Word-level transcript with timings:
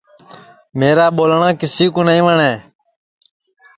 میرا 0.79 1.05
ٻولٹؔا 1.15 1.49
کِسی 1.59 1.85
کُو 1.93 2.01
نائی 2.07 2.21
وٹؔے 2.25 2.53